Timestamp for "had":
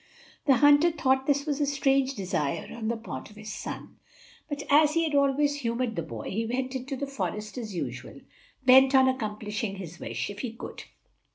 5.03-5.13